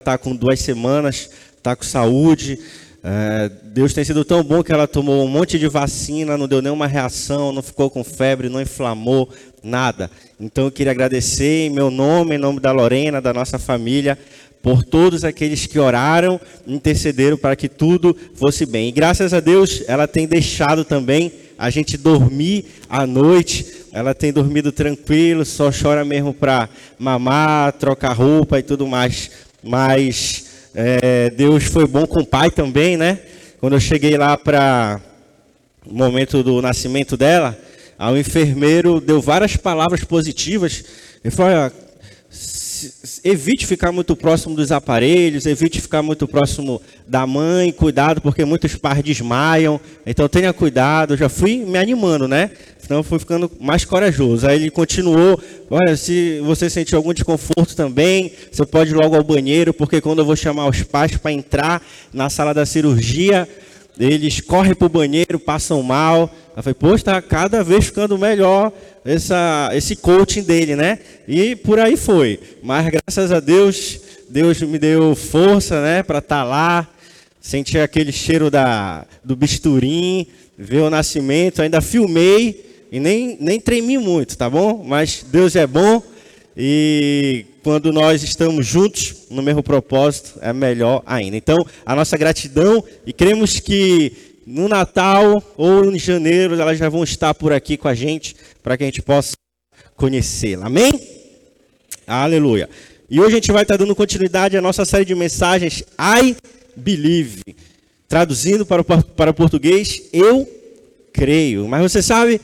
[0.00, 1.28] está com duas semanas,
[1.58, 2.58] está com saúde.
[3.04, 6.62] É, Deus tem sido tão bom que ela tomou um monte de vacina, não deu
[6.62, 9.28] nenhuma reação, não ficou com febre, não inflamou,
[9.62, 10.10] nada.
[10.40, 14.18] Então eu queria agradecer em meu nome, em nome da Lorena, da nossa família,
[14.62, 18.88] por todos aqueles que oraram, intercederam para que tudo fosse bem.
[18.88, 23.66] E graças a Deus, ela tem deixado também a gente dormir à noite.
[23.92, 29.49] Ela tem dormido tranquilo, só chora mesmo para mamar, trocar roupa e tudo mais.
[29.62, 33.18] Mas é, Deus foi bom com o pai também, né?
[33.58, 35.00] Quando eu cheguei lá para
[35.84, 37.58] o momento do nascimento dela,
[37.98, 40.84] o enfermeiro deu várias palavras positivas.
[41.22, 41.70] Ele falou:
[43.22, 48.74] evite ficar muito próximo dos aparelhos, evite ficar muito próximo da mãe, cuidado, porque muitos
[48.76, 51.14] pais desmaiam, então tenha cuidado.
[51.14, 52.50] Eu já fui me animando, né?
[52.90, 54.44] Então fui ficando mais corajoso.
[54.48, 55.40] Aí ele continuou:
[55.70, 60.18] Olha, se você sentir algum desconforto também, você pode ir logo ao banheiro, porque quando
[60.18, 61.80] eu vou chamar os pais para entrar
[62.12, 63.48] na sala da cirurgia,
[63.96, 66.34] eles correm para o banheiro, passam mal.
[66.56, 68.72] Eu falei, poxa, está cada vez ficando melhor
[69.04, 70.98] essa, esse coaching dele, né?
[71.28, 72.40] E por aí foi.
[72.60, 76.88] Mas graças a Deus, Deus me deu força, né, para estar tá lá,
[77.40, 80.26] sentir aquele cheiro da, do bisturim,
[80.58, 81.62] ver o nascimento.
[81.62, 84.82] Ainda filmei e nem, nem tremi muito, tá bom?
[84.84, 86.02] Mas Deus é bom
[86.56, 91.36] e quando nós estamos juntos no mesmo propósito, é melhor ainda.
[91.36, 94.12] Então, a nossa gratidão e cremos que
[94.46, 98.76] no Natal ou em janeiro elas já vão estar por aqui com a gente para
[98.76, 99.34] que a gente possa
[99.94, 100.66] conhecê-la.
[100.66, 100.90] Amém?
[102.06, 102.68] Aleluia.
[103.08, 106.36] E hoje a gente vai estar dando continuidade à nossa série de mensagens I
[106.74, 107.42] Believe.
[108.08, 110.48] Traduzindo para para o português, eu
[111.12, 111.68] creio.
[111.68, 112.40] Mas você sabe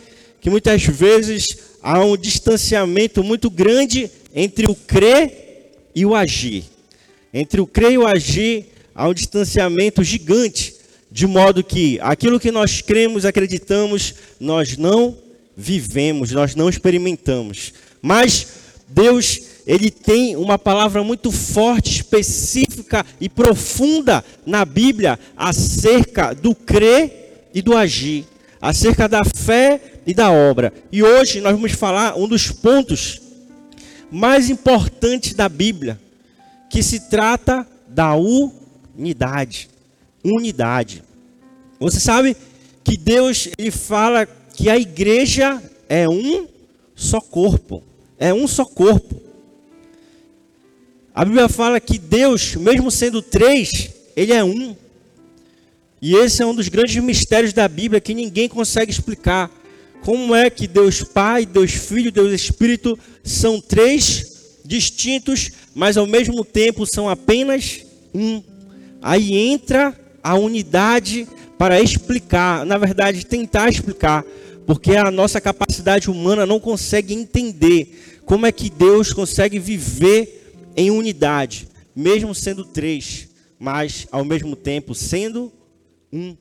[0.46, 6.62] que muitas vezes há um distanciamento muito grande entre o crer e o agir.
[7.34, 10.76] Entre o crer e o agir há um distanciamento gigante,
[11.10, 15.18] de modo que aquilo que nós cremos, acreditamos, nós não
[15.56, 17.72] vivemos, nós não experimentamos.
[18.00, 18.46] Mas
[18.86, 27.48] Deus, ele tem uma palavra muito forte, específica e profunda na Bíblia acerca do crer
[27.52, 28.24] e do agir,
[28.60, 30.72] acerca da fé e da obra.
[30.92, 33.20] E hoje nós vamos falar um dos pontos
[34.10, 36.00] mais importante da Bíblia,
[36.70, 39.68] que se trata da unidade.
[40.24, 41.02] Unidade.
[41.80, 42.36] Você sabe
[42.84, 46.46] que Deus ele fala que a igreja é um
[46.94, 47.82] só corpo.
[48.18, 49.20] É um só corpo.
[51.14, 54.76] A Bíblia fala que Deus, mesmo sendo três, ele é um.
[56.00, 59.50] E esse é um dos grandes mistérios da Bíblia que ninguém consegue explicar.
[60.02, 66.44] Como é que Deus Pai, Deus Filho, Deus Espírito são três distintos, mas ao mesmo
[66.44, 67.84] tempo são apenas
[68.14, 68.42] um?
[69.02, 71.26] Aí entra a unidade
[71.58, 74.24] para explicar, na verdade, tentar explicar,
[74.66, 80.90] porque a nossa capacidade humana não consegue entender como é que Deus consegue viver em
[80.90, 85.52] unidade, mesmo sendo três, mas ao mesmo tempo sendo
[86.12, 86.36] um.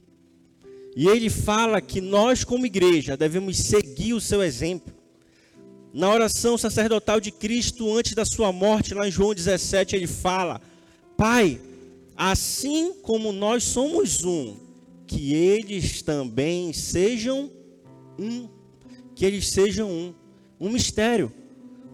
[0.96, 4.94] E ele fala que nós, como igreja, devemos seguir o seu exemplo.
[5.94, 10.62] Na oração sacerdotal de Cristo, antes da sua morte, lá em João 17, ele fala:
[11.18, 11.60] Pai,
[12.16, 14.56] assim como nós somos um,
[15.06, 17.52] que eles também sejam
[18.18, 18.48] um.
[19.14, 20.14] Que eles sejam um.
[20.60, 21.32] Um mistério.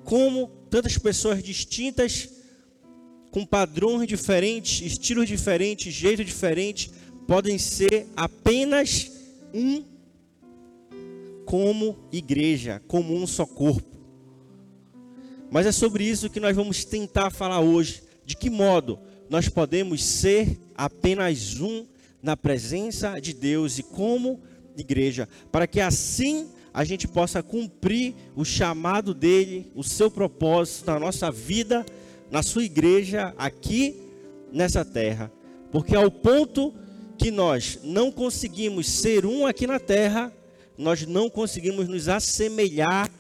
[0.04, 2.30] Como tantas pessoas distintas,
[3.32, 6.92] com padrões diferentes, estilos diferentes, jeito diferente,
[7.32, 9.10] podem ser apenas
[9.54, 9.86] um
[11.46, 13.98] como igreja, como um só corpo.
[15.50, 18.04] Mas é sobre isso que nós vamos tentar falar hoje.
[18.26, 19.00] De que modo
[19.30, 21.86] nós podemos ser apenas um
[22.22, 24.42] na presença de Deus e como
[24.76, 31.00] igreja, para que assim a gente possa cumprir o chamado dele, o seu propósito na
[31.00, 31.86] nossa vida,
[32.30, 33.96] na sua igreja aqui
[34.52, 35.32] nessa terra.
[35.72, 36.74] Porque ao ponto
[37.22, 40.34] que nós não conseguimos ser um aqui na terra,
[40.76, 43.12] nós não conseguimos nos assemelhar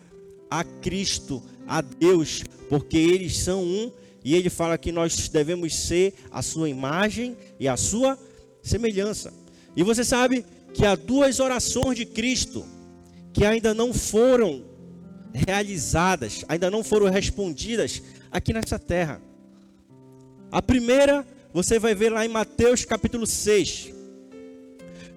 [0.50, 3.92] a Cristo, a Deus, porque eles são um
[4.26, 8.18] e ele fala que nós devemos ser a sua imagem e a sua
[8.64, 9.32] semelhança.
[9.76, 10.44] E você sabe
[10.74, 12.66] que há duas orações de Cristo
[13.32, 14.64] que ainda não foram
[15.32, 18.02] realizadas, ainda não foram respondidas
[18.32, 19.22] aqui nessa terra.
[20.52, 23.94] A primeira você vai ver lá em Mateus capítulo 6.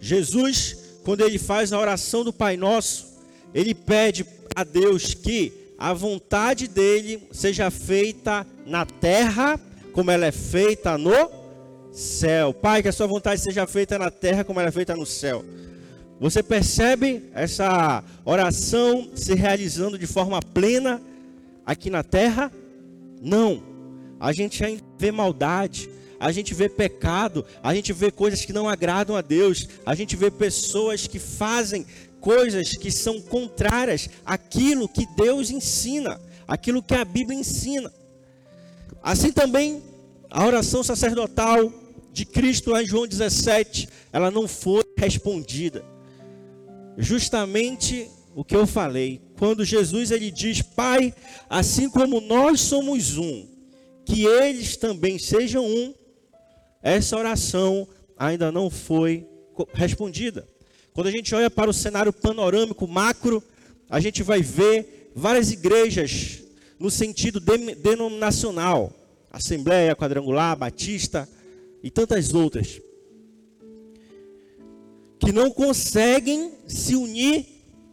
[0.01, 3.19] Jesus, quando ele faz a oração do Pai Nosso,
[3.55, 9.61] ele pede a Deus que a vontade dele seja feita na terra
[9.93, 11.31] como ela é feita no
[11.93, 12.53] céu.
[12.53, 15.45] Pai, que a sua vontade seja feita na terra como ela é feita no céu.
[16.21, 21.01] Você percebe essa oração se realizando de forma plena
[21.65, 22.53] aqui na terra?
[23.21, 23.63] Não.
[24.19, 25.91] A gente ainda vê maldade,
[26.25, 30.17] a gente vê pecado, a gente vê coisas que não agradam a Deus, a gente
[30.17, 31.85] vê pessoas que fazem
[32.19, 36.19] coisas que são contrárias àquilo que Deus ensina,
[36.49, 37.93] aquilo que a Bíblia ensina.
[39.03, 39.83] Assim também
[40.31, 41.71] a oração sacerdotal
[42.11, 45.85] de Cristo lá em João 17, ela não foi respondida.
[46.97, 51.13] Justamente o que eu falei, quando Jesus ele diz: "Pai,
[51.51, 53.47] assim como nós somos um,
[54.07, 55.93] que eles também sejam um",
[56.85, 59.27] essa oração ainda não foi
[59.73, 60.47] respondida.
[60.93, 63.43] Quando a gente olha para o cenário panorâmico macro,
[63.89, 66.43] a gente vai ver várias igrejas
[66.79, 68.93] no sentido denominacional,
[69.31, 71.27] Assembleia, Quadrangular, Batista
[71.83, 72.83] e tantas outras,
[75.19, 77.47] que não conseguem se unir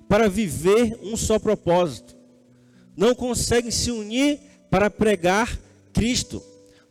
[0.10, 2.14] para viver um só propósito,
[2.98, 4.38] não conseguem se unir
[4.70, 5.58] para pregar
[5.94, 6.44] Cristo,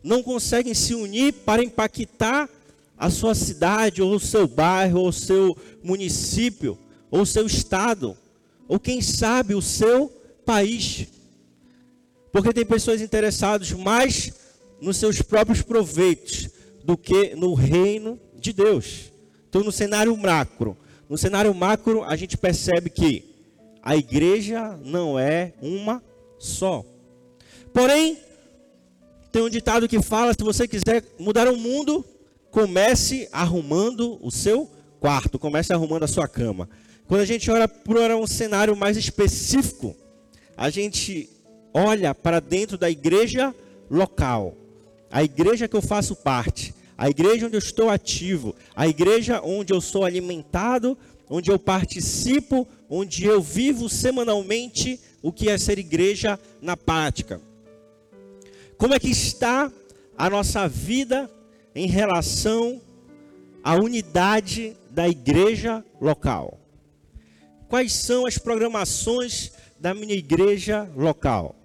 [0.03, 2.49] não conseguem se unir para impactar
[2.97, 6.77] a sua cidade, ou o seu bairro, ou o seu município,
[7.09, 8.15] ou o seu estado,
[8.67, 10.07] ou quem sabe o seu
[10.45, 11.07] país.
[12.31, 14.31] Porque tem pessoas interessadas mais
[14.79, 16.49] nos seus próprios proveitos
[16.83, 19.11] do que no reino de Deus.
[19.49, 20.77] Então, no cenário macro,
[21.09, 23.25] no cenário macro, a gente percebe que
[23.83, 26.03] a igreja não é uma
[26.37, 26.85] só.
[27.73, 28.17] Porém,
[29.31, 32.05] tem um ditado que fala: se você quiser mudar o mundo,
[32.51, 34.69] comece arrumando o seu
[34.99, 36.69] quarto, comece arrumando a sua cama.
[37.07, 39.95] Quando a gente olha para um cenário mais específico,
[40.55, 41.29] a gente
[41.73, 43.55] olha para dentro da igreja
[43.89, 44.55] local,
[45.09, 49.73] a igreja que eu faço parte, a igreja onde eu estou ativo, a igreja onde
[49.73, 50.97] eu sou alimentado,
[51.29, 57.41] onde eu participo, onde eu vivo semanalmente o que é ser igreja na prática.
[58.81, 59.71] Como é que está
[60.17, 61.29] a nossa vida
[61.75, 62.81] em relação
[63.63, 66.59] à unidade da igreja local.
[67.69, 71.55] Quais são as programações da minha igreja local?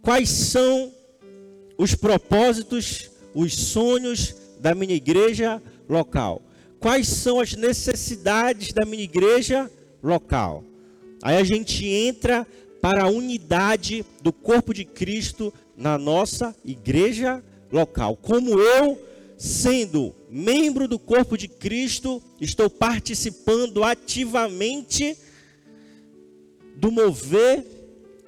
[0.00, 0.94] Quais são
[1.76, 6.42] os propósitos, os sonhos da minha igreja local?
[6.78, 9.68] Quais são as necessidades da minha igreja
[10.00, 10.62] local?
[11.24, 12.46] Aí a gente entra
[12.80, 17.42] para a unidade do corpo de Cristo na nossa igreja
[17.72, 18.14] local.
[18.14, 19.02] Como eu
[19.38, 25.16] sendo membro do corpo de Cristo, estou participando ativamente
[26.76, 27.64] do mover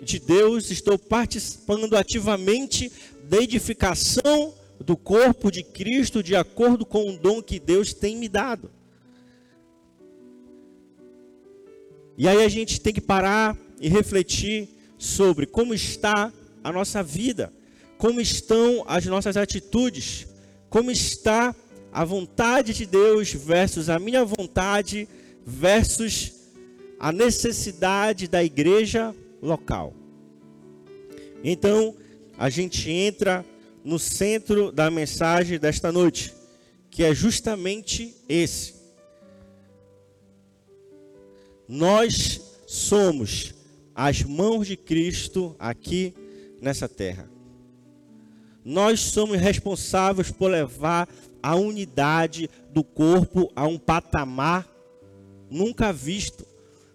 [0.01, 2.91] de Deus, estou participando ativamente
[3.25, 8.29] da edificação do corpo de Cristo de acordo com o dom que Deus tem me
[8.29, 8.71] dado.
[12.17, 17.53] E aí a gente tem que parar e refletir sobre como está a nossa vida,
[17.99, 20.27] como estão as nossas atitudes,
[20.69, 21.55] como está
[21.93, 25.09] a vontade de Deus versus a minha vontade
[25.45, 26.33] versus
[26.99, 29.95] a necessidade da igreja local.
[31.45, 31.95] Então,
[32.39, 33.45] a gente entra
[33.85, 36.33] no centro da mensagem desta noite,
[36.91, 38.75] que é justamente esse.
[41.69, 43.55] Nós somos
[43.95, 46.15] as mãos de Cristo aqui
[46.63, 47.29] nessa terra.
[48.65, 51.09] Nós somos responsáveis por levar
[51.43, 54.67] a unidade do corpo a um patamar
[55.51, 56.47] nunca visto.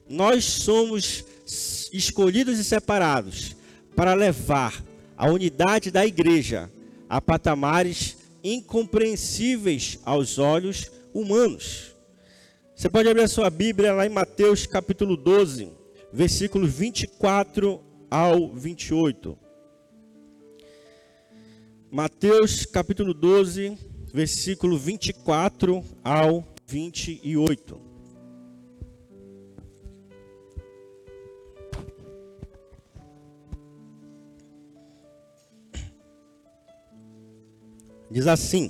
[0.10, 1.26] Nós somos
[1.92, 3.56] escolhidos e separados
[3.96, 4.82] para levar
[5.18, 6.72] a unidade da igreja
[7.10, 11.96] a patamares incompreensíveis aos olhos humanos.
[12.74, 15.70] Você pode abrir a sua Bíblia lá em Mateus capítulo 12,
[16.14, 19.47] versículos 24 ao 28.
[21.90, 23.78] Mateus capítulo 12,
[24.14, 27.80] versículo 24 ao 28.
[38.12, 38.70] Diz assim: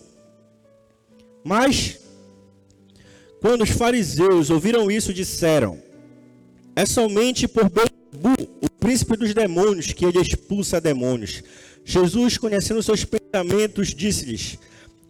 [1.44, 2.00] Mas
[3.42, 5.82] quando os fariseus ouviram isso, disseram:
[6.76, 8.57] É somente por o
[8.98, 11.44] príncipe dos demônios, que ele expulsa demônios.
[11.86, 14.58] Jesus, conhecendo seus pensamentos, disse-lhes: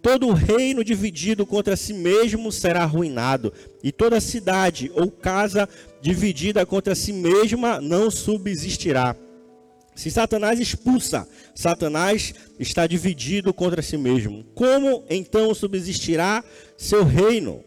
[0.02, 5.70] Todo reino dividido contra si mesmo será arruinado, e toda cidade ou casa
[6.02, 9.16] dividida contra si mesma não subsistirá.
[9.96, 14.44] Se Satanás expulsa, Satanás está dividido contra si mesmo.
[14.54, 16.44] Como então subsistirá
[16.78, 17.64] seu reino?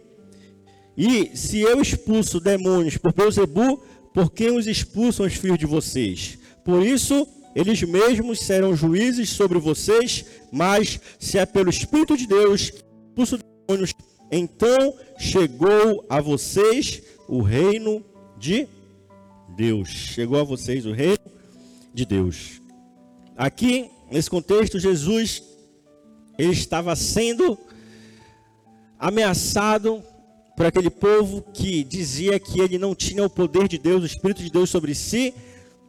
[0.97, 6.39] E se eu expulso demônios por Beuzebu, por quem os expulsam os filhos de vocês?
[6.65, 12.73] Por isso, eles mesmos serão juízes sobre vocês, mas se é pelo Espírito de Deus
[13.11, 13.95] expulso demônios,
[14.31, 18.05] então chegou a vocês o reino
[18.39, 18.69] de
[19.57, 19.89] Deus.
[19.89, 21.19] Chegou a vocês o reino
[21.93, 22.61] de Deus.
[23.37, 25.43] Aqui, nesse contexto, Jesus
[26.39, 27.59] ele estava sendo
[28.99, 30.03] ameaçado
[30.61, 34.43] por aquele povo que dizia que ele não tinha o poder de Deus, o Espírito
[34.43, 35.33] de Deus sobre si,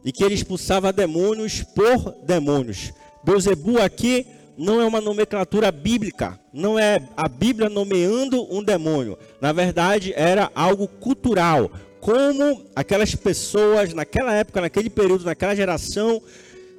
[0.02, 2.90] e que ele expulsava demônios por demônios.
[3.22, 4.26] Beuzebu aqui
[4.56, 9.18] não é uma nomenclatura bíblica, não é a Bíblia nomeando um demônio.
[9.42, 16.22] Na verdade, era algo cultural, como aquelas pessoas naquela época, naquele período, naquela geração,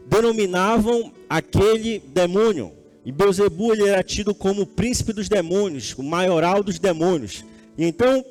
[0.07, 2.71] denominavam aquele demônio.
[3.05, 7.45] E Beuzebu ele era tido como o príncipe dos demônios, o maioral dos demônios.
[7.77, 8.25] E então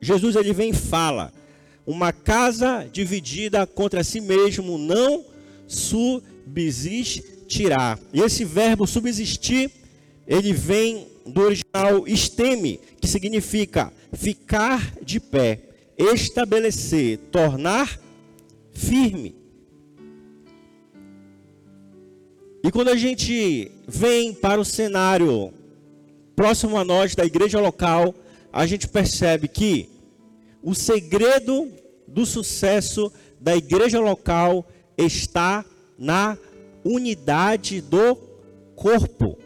[0.00, 1.32] Jesus ele vem e fala:
[1.86, 5.24] uma casa dividida contra si mesmo não
[5.66, 7.98] subsistirá.
[8.12, 9.70] E esse verbo subsistir,
[10.26, 15.60] ele vem do original esteme, que significa ficar de pé
[15.96, 17.98] estabelecer, tornar
[18.72, 19.34] firme.
[22.62, 25.52] E quando a gente vem para o cenário
[26.36, 28.14] próximo a nós da igreja local,
[28.52, 29.88] a gente percebe que
[30.62, 31.70] o segredo
[32.06, 35.64] do sucesso da igreja local está
[35.98, 36.36] na
[36.84, 38.16] unidade do
[38.74, 39.38] corpo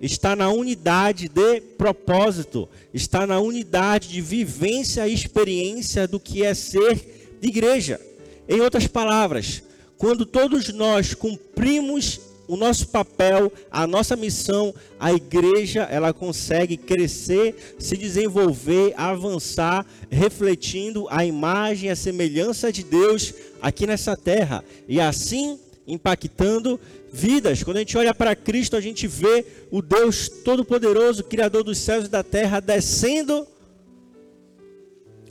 [0.00, 6.54] está na unidade de propósito, está na unidade de vivência e experiência do que é
[6.54, 8.00] ser igreja.
[8.48, 9.62] Em outras palavras,
[9.98, 12.18] quando todos nós cumprimos
[12.50, 21.06] o nosso papel, a nossa missão, a igreja, ela consegue crescer, se desenvolver, avançar, refletindo
[21.10, 24.64] a imagem a semelhança de Deus aqui nessa terra.
[24.88, 26.80] E assim impactando
[27.12, 27.62] vidas.
[27.62, 32.06] Quando a gente olha para Cristo, a gente vê o Deus Todo-Poderoso, Criador dos céus
[32.06, 33.46] e da terra, descendo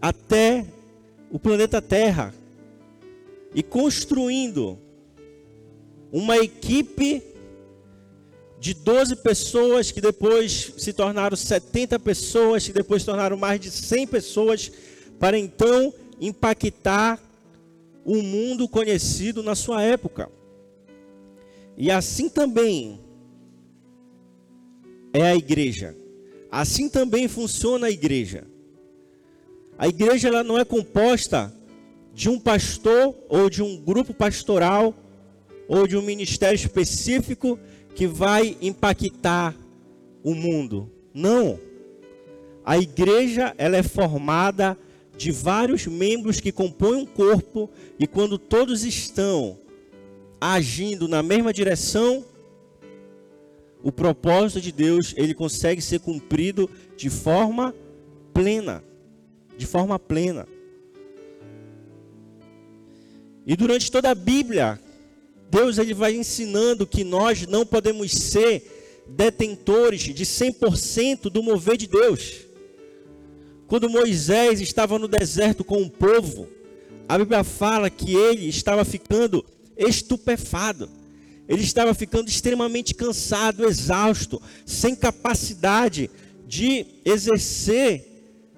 [0.02, 0.66] até
[1.30, 2.34] o planeta Terra
[3.54, 4.80] e construindo
[6.12, 7.24] uma equipe
[8.60, 13.72] de 12 pessoas que depois se tornaram 70 pessoas, que depois se tornaram mais de
[13.72, 14.72] 100 pessoas,
[15.18, 17.20] para então impactar
[18.04, 20.30] o mundo conhecido na sua época.
[21.78, 23.00] E assim também
[25.14, 25.96] é a igreja.
[26.52, 28.46] Assim também funciona a igreja.
[29.78, 31.54] A igreja ela não é composta
[32.14, 34.94] de um pastor ou de um grupo pastoral
[35.70, 37.60] ou de um ministério específico
[37.94, 39.56] que vai impactar
[40.24, 40.92] o mundo.
[41.14, 41.60] Não.
[42.66, 44.76] A igreja ela é formada
[45.16, 49.60] de vários membros que compõem um corpo e quando todos estão
[50.42, 52.26] agindo na mesma direção,
[53.84, 57.76] o propósito de Deus, ele consegue ser cumprido de forma
[58.34, 58.84] plena,
[59.58, 60.48] de forma plena.
[63.46, 64.80] E durante toda a Bíblia,
[65.50, 71.88] Deus ele vai ensinando que nós não podemos ser detentores de 100% do mover de
[71.88, 72.42] Deus.
[73.68, 76.48] Quando Moisés estava no deserto com o povo,
[77.08, 79.44] a Bíblia fala que ele estava ficando
[79.78, 80.90] estupefado.
[81.48, 86.10] Ele estava ficando extremamente cansado, exausto, sem capacidade
[86.48, 88.06] de exercer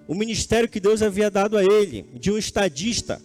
[0.07, 3.21] o ministério que Deus havia dado a ele, de um estadista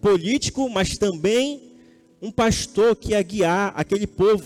[0.00, 1.71] político, mas também
[2.22, 4.44] um pastor que ia guiar aquele povo.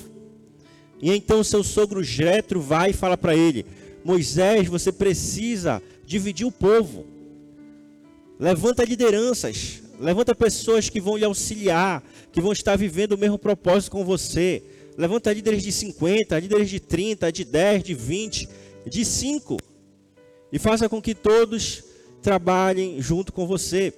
[1.00, 3.66] E então seu sogro Jetro vai e fala para ele:
[4.02, 7.04] Moisés, você precisa dividir o povo.
[8.40, 12.02] Levanta lideranças, levanta pessoas que vão lhe auxiliar,
[12.32, 14.62] que vão estar vivendo o mesmo propósito com você.
[14.96, 18.48] Levanta líderes de 50, líderes de 30, de 10, de 20,
[18.86, 19.58] de 5.
[20.50, 21.84] E faça com que todos
[22.22, 23.92] trabalhem junto com você.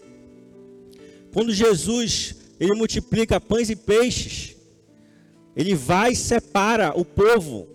[1.33, 4.57] Quando Jesus ele multiplica pães e peixes,
[5.57, 7.69] ele vai e separa o povo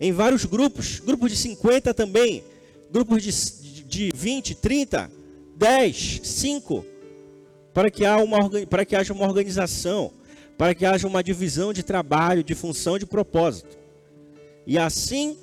[0.00, 2.42] em vários grupos, grupos de 50 também,
[2.90, 5.10] grupos de, de 20, 30,
[5.56, 6.92] 10, 5
[7.72, 10.12] para que, uma, para que haja uma organização,
[10.58, 13.78] para que haja uma divisão de trabalho, de função, de propósito.
[14.66, 15.36] E assim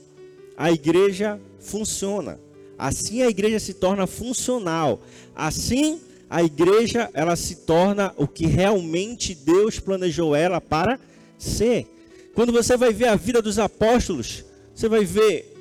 [0.56, 2.40] a igreja funciona.
[2.78, 5.02] Assim a igreja se torna funcional.
[5.36, 6.00] Assim
[6.30, 11.00] a igreja ela se torna o que realmente Deus planejou ela para
[11.38, 11.88] ser.
[12.36, 15.56] Quando você vai ver a vida dos apóstolos, você vai ver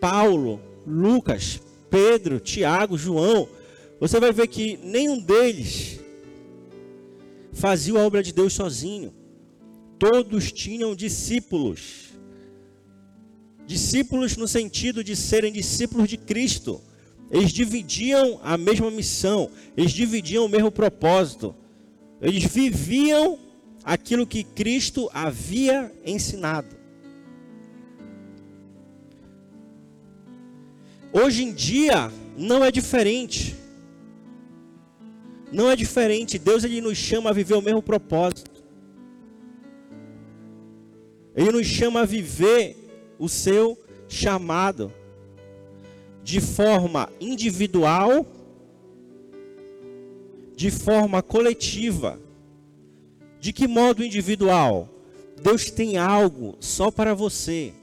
[0.00, 3.48] Paulo, Lucas, Pedro, Tiago, João,
[3.98, 6.00] você vai ver que nenhum deles
[7.52, 9.12] fazia a obra de Deus sozinho.
[9.98, 12.10] Todos tinham discípulos.
[13.66, 16.80] Discípulos no sentido de serem discípulos de Cristo.
[17.34, 21.52] Eles dividiam a mesma missão, eles dividiam o mesmo propósito.
[22.22, 23.36] Eles viviam
[23.82, 26.76] aquilo que Cristo havia ensinado.
[31.12, 33.56] Hoje em dia não é diferente.
[35.50, 36.38] Não é diferente.
[36.38, 38.62] Deus ele nos chama a viver o mesmo propósito.
[41.34, 42.76] Ele nos chama a viver
[43.18, 43.76] o seu
[44.08, 44.92] chamado
[46.24, 48.26] de forma individual,
[50.56, 52.18] de forma coletiva.
[53.38, 54.88] De que modo individual?
[55.42, 57.74] Deus tem algo só para você.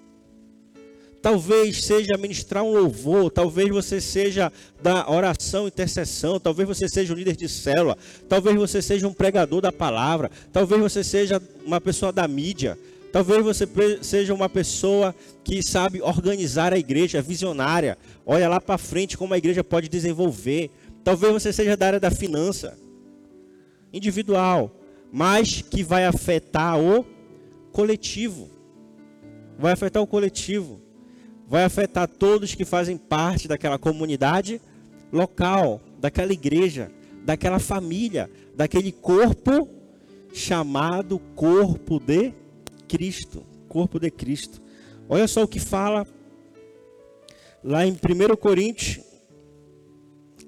[1.22, 7.16] Talvez seja ministrar um louvor, talvez você seja da oração, intercessão, talvez você seja um
[7.16, 7.96] líder de célula,
[8.28, 12.76] talvez você seja um pregador da palavra, talvez você seja uma pessoa da mídia,
[13.12, 13.68] talvez você
[14.01, 15.13] seja uma pessoa
[15.44, 20.72] que sabe organizar a igreja, visionária, olha lá para frente como a igreja pode desenvolver.
[21.03, 22.77] Talvez você seja da área da finança,
[23.91, 24.72] individual,
[25.12, 27.06] mas que vai afetar o
[27.72, 28.50] coletivo.
[29.58, 30.82] Vai afetar o coletivo
[31.51, 34.62] vai afetar todos que fazem parte daquela comunidade
[35.12, 36.89] local, daquela igreja,
[37.25, 39.68] daquela família, daquele corpo
[40.34, 42.34] chamado corpo de
[42.92, 43.46] Cristo.
[43.70, 44.62] Corpo de Cristo.
[45.08, 46.06] Olha só o que fala
[47.64, 49.00] lá em 1 Coríntios,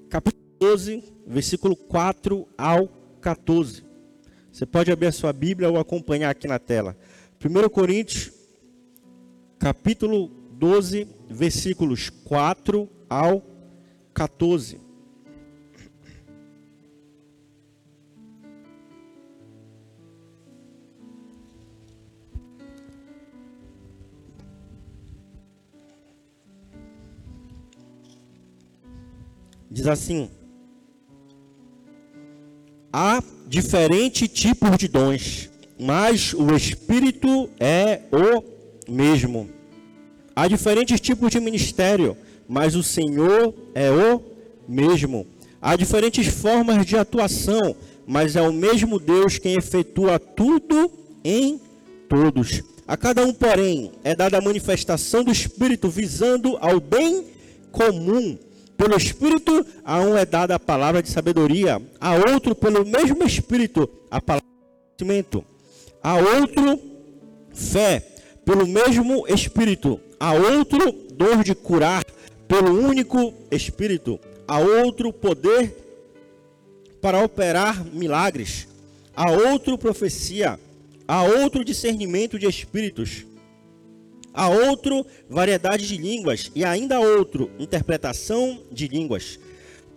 [0.09, 2.89] capítulo 12, versículo 4 ao
[3.21, 3.85] 14.
[4.51, 6.97] Você pode abrir a sua Bíblia ou acompanhar aqui na tela.
[7.43, 8.33] 1 Coríntios,
[9.57, 13.41] capítulo 12, versículos 4 ao
[14.13, 14.81] 14.
[29.73, 30.29] Diz assim:
[32.91, 38.43] Há diferentes tipos de dons, mas o Espírito é o
[38.87, 39.49] mesmo.
[40.35, 42.15] Há diferentes tipos de ministério,
[42.47, 44.21] mas o Senhor é o
[44.67, 45.25] mesmo.
[45.59, 50.91] Há diferentes formas de atuação, mas é o mesmo Deus quem efetua tudo
[51.23, 51.59] em
[52.07, 52.61] todos.
[52.87, 57.25] A cada um, porém, é dada a manifestação do Espírito visando ao bem
[57.71, 58.37] comum.
[58.77, 63.89] Pelo Espírito, a um é dada a palavra de sabedoria, a outro, pelo mesmo Espírito,
[64.09, 65.45] a palavra de conhecimento,
[66.01, 66.79] a outro,
[67.53, 67.99] fé,
[68.43, 72.03] pelo mesmo Espírito, a outro dor de curar
[72.47, 75.75] pelo único Espírito, a outro poder
[77.01, 78.67] para operar milagres,
[79.15, 80.59] a outro profecia,
[81.07, 83.25] a outro discernimento de espíritos,
[84.33, 89.39] a outro variedade de línguas e ainda a outro interpretação de línguas.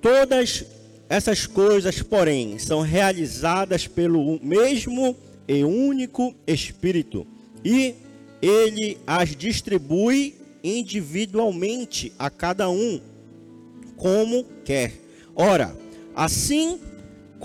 [0.00, 0.64] Todas
[1.08, 5.16] essas coisas, porém, são realizadas pelo mesmo
[5.48, 7.26] e único Espírito
[7.64, 7.94] e
[8.42, 13.00] ele as distribui individualmente a cada um,
[13.96, 14.92] como quer.
[15.34, 15.76] Ora,
[16.14, 16.78] assim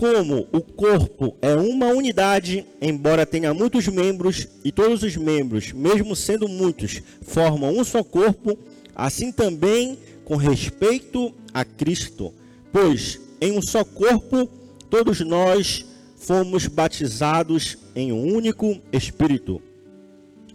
[0.02, 6.16] como o corpo é uma unidade, embora tenha muitos membros, e todos os membros, mesmo
[6.16, 8.58] sendo muitos, formam um só corpo,
[8.96, 12.34] assim também com respeito a Cristo.
[12.72, 14.50] Pois em um só corpo
[14.90, 15.86] todos nós
[16.16, 19.62] fomos batizados em um único Espírito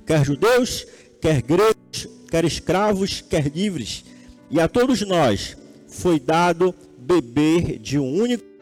[0.05, 0.87] quer judeus,
[1.21, 4.05] quer gregos, quer escravos, quer livres,
[4.51, 5.57] e a todos nós
[5.87, 8.56] foi dado beber de um único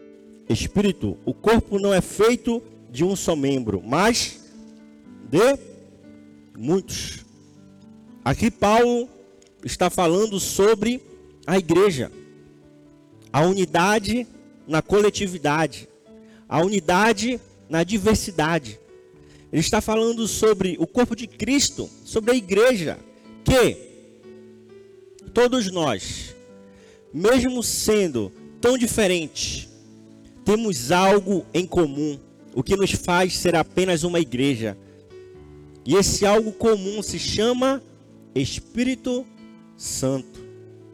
[0.49, 1.17] espírito.
[1.25, 4.41] O corpo não é feito de um só membro, mas
[5.31, 5.59] de
[6.57, 7.25] muitos.
[8.25, 9.09] Aqui Paulo
[9.65, 11.03] está falando sobre
[11.47, 12.11] a igreja,
[13.33, 14.27] a unidade
[14.67, 15.89] na coletividade,
[16.49, 18.79] a unidade na diversidade.
[19.53, 22.99] Ele está falando sobre o corpo de Cristo, sobre a igreja,
[23.45, 23.77] que
[25.33, 26.35] todos nós,
[27.13, 29.69] mesmo sendo tão diferentes,
[30.45, 32.19] temos algo em comum,
[32.55, 34.77] o que nos faz ser apenas uma igreja.
[35.85, 37.83] E esse algo comum se chama
[38.35, 39.27] Espírito
[39.77, 40.43] Santo.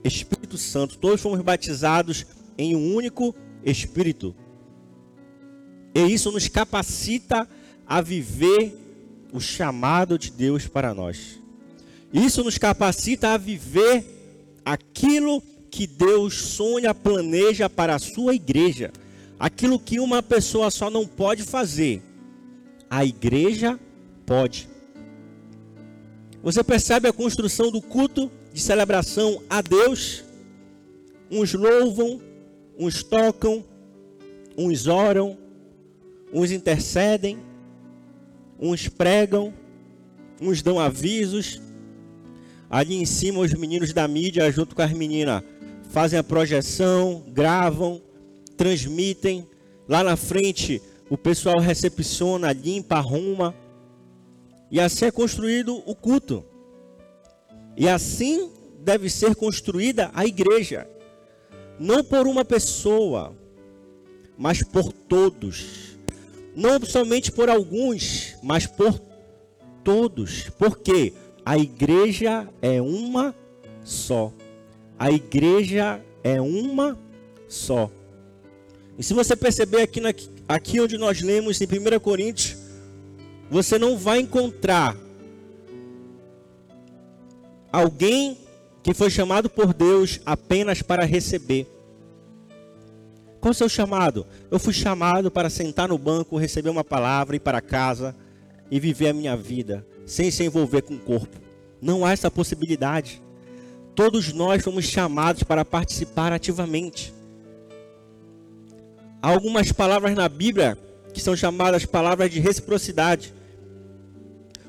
[0.02, 0.98] Espírito Santo.
[0.98, 3.34] Todos fomos batizados em um único
[3.64, 4.34] espírito.
[5.94, 7.48] E isso nos capacita
[7.86, 8.76] a viver
[9.32, 11.40] o chamado de Deus para nós.
[12.12, 14.04] Isso nos capacita a viver
[14.64, 18.92] aquilo que Deus sonha, planeja para a sua igreja.
[19.40, 22.03] Aquilo que uma pessoa só não pode fazer,
[22.90, 23.81] a igreja
[24.26, 24.68] pode.
[26.42, 30.22] Você percebe a construção do culto de celebração a Deus?
[31.31, 32.20] Uns louvam,
[32.79, 33.64] uns tocam,
[34.59, 35.38] uns oram,
[36.31, 37.38] uns intercedem,
[38.61, 39.55] uns pregam,
[40.38, 41.62] uns dão avisos.
[42.68, 45.42] Ali em cima, os meninos da mídia, junto com as meninas,
[45.88, 48.03] fazem a projeção, gravam,
[48.61, 49.49] transmitem.
[49.88, 53.55] Lá na frente, o pessoal recepciona, limpa, arruma.
[54.70, 56.44] E assim é construído o culto.
[57.75, 60.87] E assim deve ser construída a igreja.
[61.79, 63.35] Não por uma pessoa,
[64.37, 65.96] mas por todos.
[66.55, 69.01] Não somente por alguns, mas por
[69.83, 70.51] todos.
[70.59, 71.14] Porque
[71.46, 73.35] a igreja é uma
[73.83, 74.31] só.
[74.99, 76.99] A igreja é uma
[77.49, 77.90] só.
[79.00, 80.10] E se você perceber aqui, na,
[80.46, 82.54] aqui onde nós lemos em 1 Coríntios,
[83.50, 84.94] você não vai encontrar
[87.72, 88.36] alguém
[88.82, 91.66] que foi chamado por Deus apenas para receber.
[93.40, 94.26] Qual o seu chamado?
[94.50, 98.14] Eu fui chamado para sentar no banco, receber uma palavra, ir para casa
[98.70, 101.40] e viver a minha vida sem se envolver com o corpo.
[101.80, 103.22] Não há essa possibilidade.
[103.94, 107.18] Todos nós fomos chamados para participar ativamente.
[109.22, 110.78] Há algumas palavras na Bíblia
[111.12, 113.35] que são chamadas palavras de reciprocidade,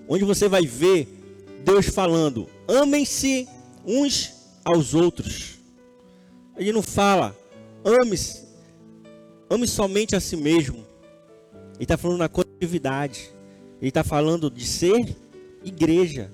[0.07, 1.07] onde você vai ver
[1.63, 3.47] Deus falando: amem-se
[3.85, 4.33] uns
[4.65, 5.59] aos outros.
[6.57, 7.35] Ele não fala,
[7.83, 8.43] ame-se,
[9.49, 10.85] ame somente a si mesmo.
[11.75, 13.31] Ele está falando na coletividade.
[13.79, 15.15] Ele está falando de ser
[15.63, 16.31] igreja.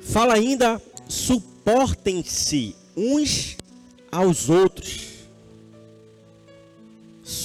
[0.00, 3.56] Fala ainda, suportem-se uns
[4.10, 5.05] aos outros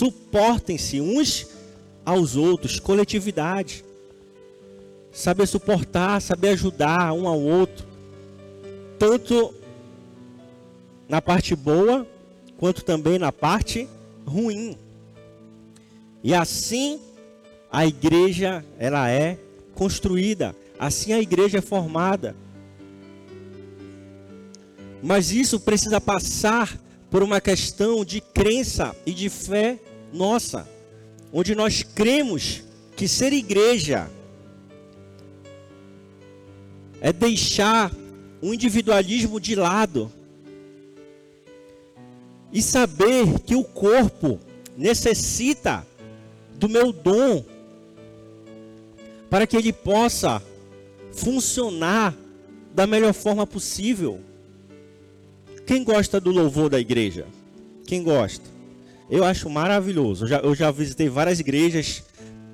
[0.01, 1.47] suportem-se uns
[2.03, 3.85] aos outros, coletividade.
[5.11, 7.85] Saber suportar, saber ajudar um ao outro,
[8.97, 9.53] tanto
[11.07, 12.07] na parte boa,
[12.57, 13.87] quanto também na parte
[14.25, 14.75] ruim.
[16.23, 16.99] E assim
[17.71, 19.37] a igreja ela é
[19.75, 22.35] construída, assim a igreja é formada.
[25.03, 26.75] Mas isso precisa passar
[27.11, 29.79] por uma questão de crença e de fé
[30.11, 30.67] nossa,
[31.31, 32.63] onde nós cremos
[32.95, 34.09] que ser igreja
[36.99, 37.91] é deixar
[38.41, 40.11] o individualismo de lado
[42.51, 44.39] e saber que o corpo
[44.77, 45.85] necessita
[46.55, 47.43] do meu dom
[49.29, 50.43] para que ele possa
[51.13, 52.15] funcionar
[52.75, 54.19] da melhor forma possível.
[55.65, 57.25] Quem gosta do louvor da igreja?
[57.85, 58.50] Quem gosta?
[59.11, 60.23] Eu acho maravilhoso.
[60.23, 62.01] Eu já, eu já visitei várias igrejas.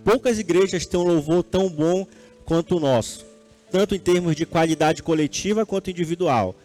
[0.03, 2.07] Poucas igrejas têm um louvor tão bom
[2.45, 3.23] quanto o nosso.
[3.71, 6.55] Tanto em termos de qualidade coletiva quanto individual.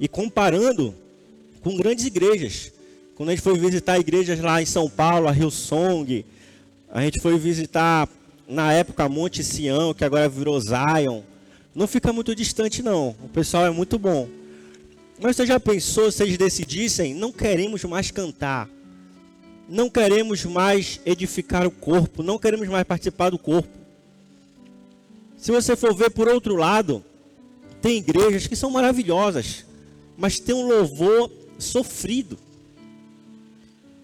[0.00, 0.94] E comparando
[1.60, 2.72] com grandes igrejas.
[3.14, 6.24] Quando a gente foi visitar igrejas lá em São Paulo, a Hillsong,
[6.90, 8.08] a gente foi visitar
[8.48, 11.20] na época Monte Sião, que agora virou Zion.
[11.74, 13.14] Não fica muito distante não.
[13.22, 14.28] O pessoal é muito bom.
[15.20, 18.66] Mas você já pensou se eles decidissem, não queremos mais cantar,
[19.68, 23.68] não queremos mais edificar o corpo, não queremos mais participar do corpo.
[25.36, 27.04] Se você for ver por outro lado,
[27.80, 29.64] tem igrejas que são maravilhosas,
[30.16, 32.38] mas tem um louvor sofrido.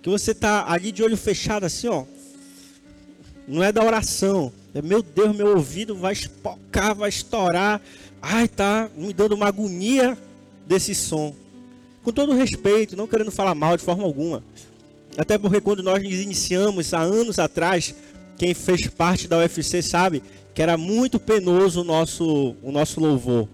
[0.02, 2.04] Que você está ali de olho fechado assim, ó.
[3.46, 4.52] Não é da oração.
[4.74, 7.80] É meu Deus, meu ouvido vai espocar, vai estourar.
[8.20, 10.18] Ai, tá me dando uma agonia
[10.66, 11.34] desse som.
[12.02, 14.42] Com todo respeito, não querendo falar mal de forma alguma.
[15.16, 17.94] Até porque quando nós iniciamos há anos atrás,
[18.36, 20.22] quem fez parte da UFC sabe
[20.54, 23.48] que era muito penoso o nosso, o nosso louvor.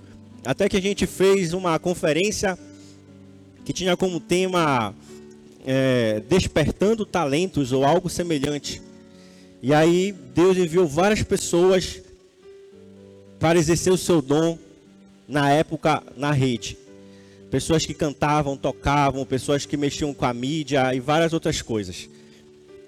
[0.45, 2.59] Até que a gente fez uma conferência
[3.65, 4.95] que tinha como tema
[5.67, 8.83] é, Despertando Talentos ou algo semelhante.
[9.63, 12.03] E aí Deus enviou várias pessoas
[13.39, 14.59] para exercer o seu dom
[15.27, 16.84] na época na rede
[17.55, 22.09] pessoas que cantavam, tocavam, pessoas que mexiam com a mídia e várias outras coisas.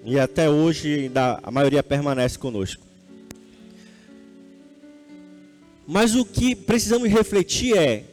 [0.03, 2.83] E até hoje ainda a maioria permanece conosco.
[5.87, 8.03] Mas o que precisamos refletir é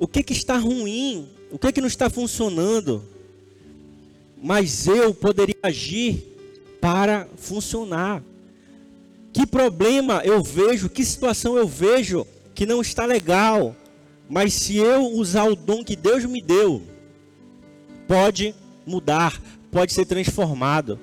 [0.00, 3.04] o que, que está ruim O que que não está funcionando?
[4.42, 6.24] Mas eu poderia agir
[6.80, 8.20] para funcionar.
[9.32, 13.76] Que problema eu vejo, que situação eu vejo que não está legal,
[14.32, 16.80] mas se eu usar o dom que Deus me deu,
[18.08, 18.54] pode
[18.86, 19.38] mudar,
[19.70, 20.98] pode ser transformado.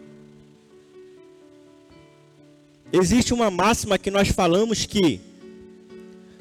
[2.92, 5.22] Existe uma máxima que nós falamos que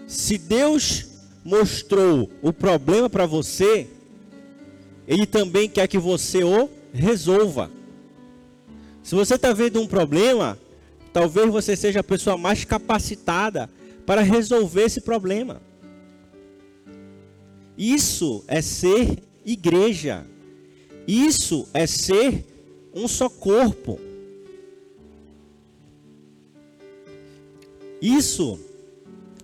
[0.07, 1.05] se Deus
[1.45, 3.87] mostrou o problema para você,
[5.07, 7.71] Ele também quer que você o resolva.
[9.03, 10.59] Se você está vendo um problema,
[11.13, 13.69] talvez você seja a pessoa mais capacitada
[14.07, 15.68] para resolver esse problema.
[17.79, 20.27] Isso é ser igreja.
[21.07, 22.45] Isso é ser
[22.93, 24.01] um só corpo.
[28.03, 28.59] Isso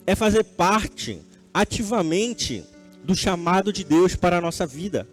[0.04, 1.20] é fazer parte
[1.52, 2.64] ativamente
[3.04, 5.08] do chamado de Deus para a nossa vida.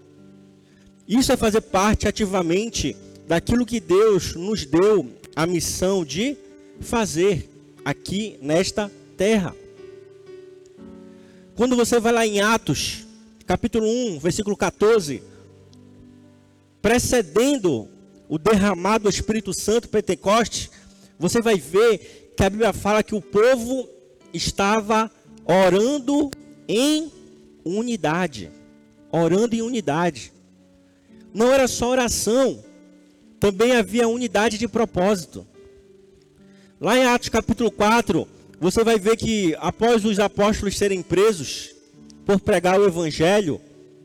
[1.07, 2.95] Isso é fazer parte ativamente
[3.27, 6.35] daquilo que Deus nos deu a missão de
[6.79, 7.49] fazer
[7.85, 9.55] aqui nesta terra.
[11.55, 13.05] Quando você vai lá em Atos,
[13.51, 15.21] capítulo 1, versículo 14,
[16.81, 17.85] precedendo
[18.29, 20.71] o derramado do Espírito Santo Pentecoste,
[21.19, 23.89] você vai ver que a Bíblia fala que o povo
[24.33, 25.11] estava
[25.43, 26.31] orando
[26.65, 27.11] em
[27.65, 28.49] unidade.
[29.11, 30.31] Orando em unidade.
[31.33, 32.63] Não era só oração,
[33.37, 35.45] também havia unidade de propósito.
[36.79, 38.25] Lá em Atos capítulo 4,
[38.61, 41.80] você vai ver que após os apóstolos serem presos
[42.31, 43.59] por pregar o evangelho,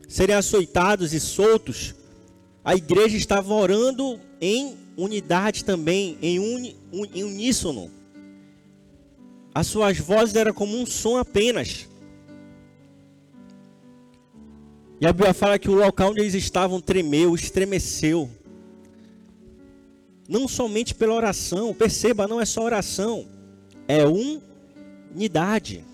[0.05, 1.95] serem açoitados e soltos,
[2.61, 7.89] a igreja estava orando em unidade também, em, uni, un, em uníssono.
[9.55, 11.87] As suas vozes eram como um som apenas.
[14.99, 18.29] E a Bíblia fala que o local onde eles estavam tremeu, estremeceu
[20.27, 23.25] não somente pela oração, perceba, não é só oração,
[23.87, 24.03] é
[25.15, 25.85] unidade,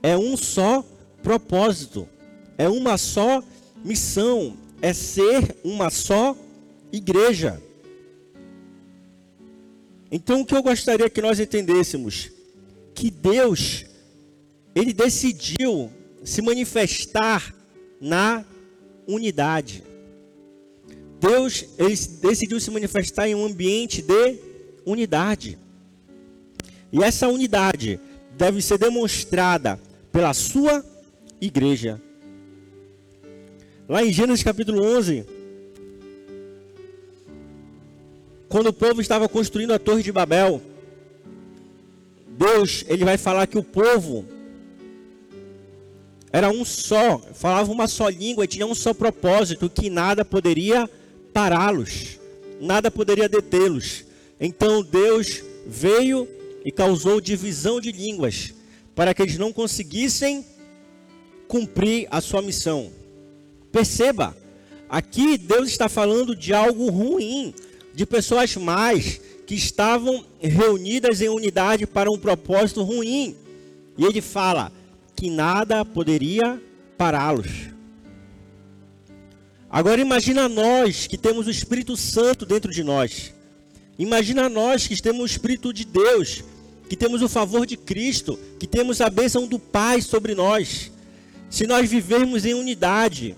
[0.00, 0.84] é um só
[1.22, 2.08] propósito,
[2.56, 3.42] é uma só
[3.84, 6.36] missão, é ser uma só
[6.92, 7.62] igreja.
[10.10, 12.30] Então o que eu gostaria que nós entendêssemos,
[12.94, 13.84] que Deus,
[14.74, 15.90] Ele decidiu
[16.24, 17.54] se manifestar
[18.00, 18.44] na
[19.06, 19.82] unidade.
[21.20, 24.38] Deus ele decidiu se manifestar em um ambiente de
[24.84, 25.58] unidade.
[26.92, 28.00] E essa unidade
[28.36, 29.80] deve ser demonstrada
[30.12, 30.84] pela sua
[31.40, 32.00] igreja.
[33.88, 35.24] Lá em Gênesis capítulo 11,
[38.48, 40.60] quando o povo estava construindo a Torre de Babel,
[42.26, 44.24] Deus, ele vai falar que o povo
[46.30, 50.88] era um só, falava uma só língua e tinha um só propósito, que nada poderia
[51.32, 52.18] pará-los,
[52.60, 54.04] nada poderia detê-los.
[54.40, 56.28] Então Deus veio
[56.64, 58.52] e causou divisão de línguas,
[58.94, 60.44] para que eles não conseguissem
[61.48, 62.92] cumprir a sua missão.
[63.72, 64.36] Perceba,
[64.88, 67.54] aqui Deus está falando de algo ruim,
[67.94, 73.34] de pessoas mais que estavam reunidas em unidade para um propósito ruim.
[73.96, 74.70] E ele fala
[75.16, 76.62] que nada poderia
[76.96, 77.70] pará-los.
[79.70, 83.34] Agora imagina nós que temos o Espírito Santo dentro de nós.
[83.98, 86.44] Imagina nós que temos o Espírito de Deus,
[86.88, 90.90] que temos o favor de Cristo, que temos a bênção do Pai sobre nós.
[91.50, 93.34] Se nós vivermos em unidade,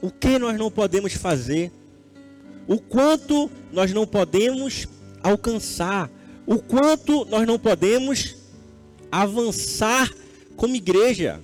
[0.00, 1.72] o que nós não podemos fazer?
[2.66, 4.86] O quanto nós não podemos
[5.22, 6.10] alcançar?
[6.46, 8.36] O quanto nós não podemos
[9.10, 10.12] avançar
[10.56, 11.40] como igreja?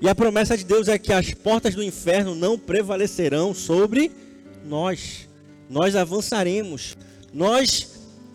[0.00, 4.10] E a promessa de Deus é que as portas do inferno não prevalecerão sobre
[4.64, 5.28] nós.
[5.68, 6.96] Nós avançaremos.
[7.32, 7.88] Nós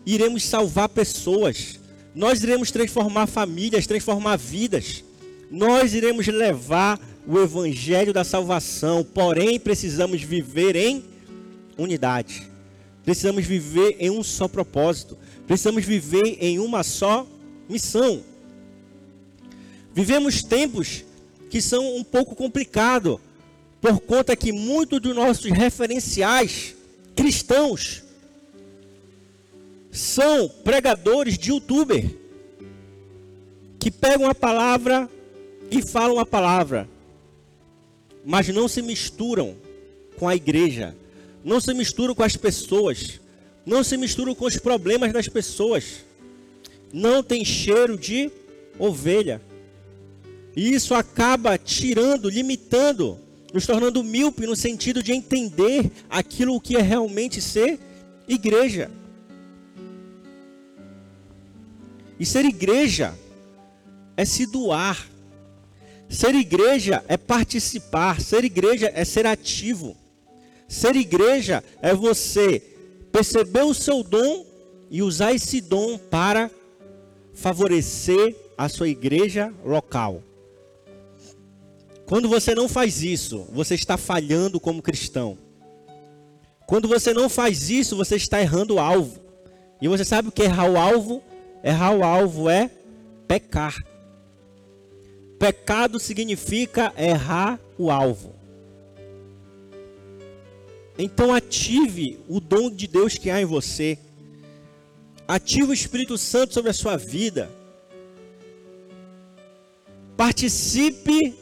[0.05, 1.79] iremos salvar pessoas.
[2.15, 5.03] Nós iremos transformar famílias, transformar vidas.
[5.49, 9.03] Nós iremos levar o evangelho da salvação.
[9.03, 11.03] Porém, precisamos viver em
[11.77, 12.49] unidade.
[13.03, 15.17] Precisamos viver em um só propósito.
[15.45, 17.27] Precisamos viver em uma só
[17.69, 18.23] missão.
[19.93, 21.03] Vivemos tempos
[21.49, 23.17] que são um pouco complicados,
[23.79, 26.75] por conta que muitos dos nossos referenciais
[27.15, 28.03] cristãos
[29.91, 32.05] são pregadores de youtuber
[33.79, 35.09] que pegam a palavra
[35.69, 36.89] e falam a palavra,
[38.25, 39.55] mas não se misturam
[40.17, 40.95] com a igreja,
[41.43, 43.19] não se misturam com as pessoas,
[43.65, 46.05] não se misturam com os problemas das pessoas,
[46.91, 48.31] não tem cheiro de
[48.79, 49.41] ovelha.
[50.55, 53.19] E isso acaba tirando, limitando
[53.53, 57.79] nos tornando míope no sentido de entender aquilo que é realmente ser
[58.27, 58.91] igreja.
[62.19, 63.17] E ser igreja
[64.15, 65.07] é se doar.
[66.09, 68.21] Ser igreja é participar.
[68.21, 69.95] Ser igreja é ser ativo.
[70.67, 72.59] Ser igreja é você
[73.11, 74.45] perceber o seu dom
[74.89, 76.49] e usar esse dom para
[77.33, 80.23] favorecer a sua igreja local.
[82.05, 85.37] Quando você não faz isso, você está falhando como cristão.
[86.65, 89.19] Quando você não faz isso, você está errando o alvo.
[89.81, 91.21] E você sabe o que é errar o alvo?
[91.63, 92.69] Errar o alvo é
[93.27, 93.75] pecar.
[95.39, 98.33] Pecado significa errar o alvo.
[100.97, 103.99] Então ative o dom de Deus que há em você.
[105.27, 107.51] Ative o Espírito Santo sobre a sua vida.
[110.15, 111.35] Participe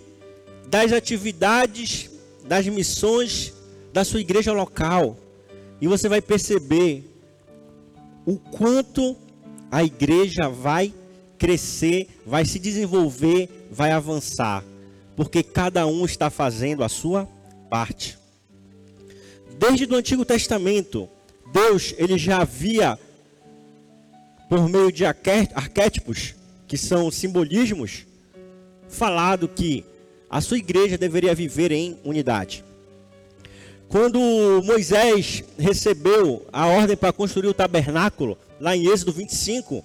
[0.67, 2.09] das atividades,
[2.45, 3.53] das missões
[3.93, 5.17] da sua igreja local.
[5.79, 7.09] E você vai perceber
[8.25, 9.15] o quanto
[9.71, 10.93] a igreja vai
[11.37, 14.63] crescer, vai se desenvolver, vai avançar,
[15.17, 17.27] porque cada um está fazendo a sua
[17.69, 18.17] parte.
[19.59, 21.09] Desde o Antigo Testamento,
[21.51, 22.97] Deus ele já havia
[24.49, 26.35] por meio de arquétipos,
[26.67, 28.05] que são simbolismos,
[28.87, 29.83] falado que
[30.29, 32.63] a sua igreja deveria viver em unidade.
[33.89, 34.19] Quando
[34.63, 39.83] Moisés recebeu a ordem para construir o tabernáculo, lá em Êxodo 25,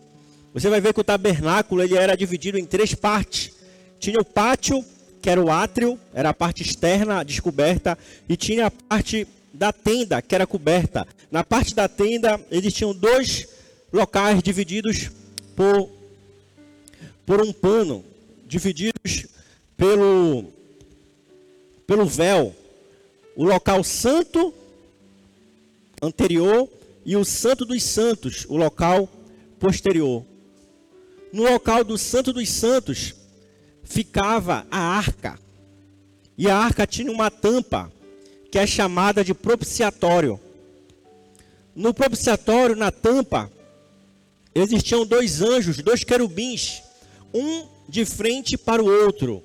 [0.55, 3.60] você vai ver que o tabernáculo ele era dividido em três partes.
[4.01, 4.83] Tinha o pátio,
[5.21, 10.23] que era o átrio, era a parte externa descoberta, e tinha a parte da tenda,
[10.23, 11.07] que era coberta.
[11.31, 13.47] Na parte da tenda, eles tinham dois
[13.93, 15.11] locais divididos
[15.55, 15.91] por,
[17.27, 18.03] por um pano,
[18.47, 19.27] divididos
[19.77, 20.47] pelo,
[21.87, 22.57] pelo véu.
[23.37, 24.53] O local santo
[26.01, 26.69] anterior
[27.05, 29.07] e o santo dos santos, o local
[29.59, 30.25] posterior.
[31.33, 33.20] No local do santo dos santos
[33.91, 35.39] ficava a arca.
[36.39, 37.93] E a arca tinha uma tampa
[38.51, 40.41] que é chamada de propiciatório.
[41.75, 43.51] No propiciatório, na tampa,
[44.55, 46.83] existiam dois anjos, dois querubins,
[47.35, 49.43] um de frente para o outro,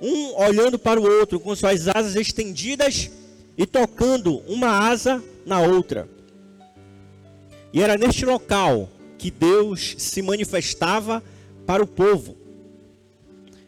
[0.00, 3.10] um olhando para o outro com suas asas estendidas
[3.58, 6.08] e tocando uma asa na outra.
[7.72, 11.22] E era neste local que Deus se manifestava
[11.66, 12.41] para o povo.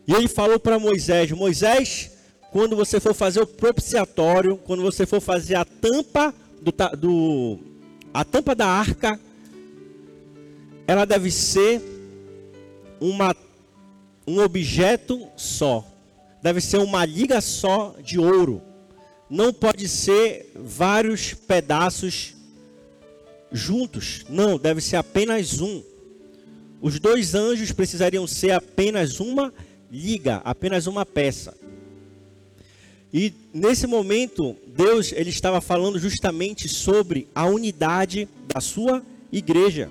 [0.06, 2.10] E ele falou para Moisés: Moisés,
[2.50, 7.58] quando você for fazer o propiciatório, quando você for fazer a tampa do, do
[8.12, 9.18] a tampa da arca,
[10.86, 11.82] ela deve ser
[13.00, 13.34] uma,
[14.26, 15.84] um objeto só.
[16.42, 18.62] Deve ser uma liga só de ouro.
[19.28, 22.34] Não pode ser vários pedaços
[23.50, 24.24] juntos.
[24.28, 25.82] Não, deve ser apenas um.
[26.80, 29.52] Os dois anjos precisariam ser apenas uma
[29.94, 31.56] liga, apenas uma peça.
[33.12, 39.88] E nesse momento, Deus ele estava falando justamente sobre a unidade da sua igreja.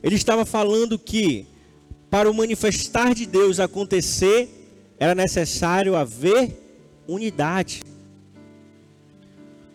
[0.00, 1.46] Ele estava falando que
[2.08, 4.48] para o manifestar de Deus acontecer,
[4.98, 6.56] era necessário haver
[7.06, 7.82] unidade.